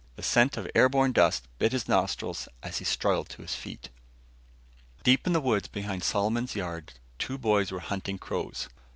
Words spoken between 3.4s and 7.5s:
his feet. Deep in the woods behind Solomon's yard two